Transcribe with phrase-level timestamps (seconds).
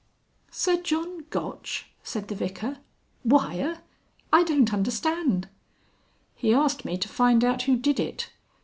[0.49, 2.79] "Sir John Gotch!" said the Vicar.
[3.23, 3.81] "Wire!
[4.33, 5.47] I don't understand."
[6.35, 8.31] "He asked me to find out who did it.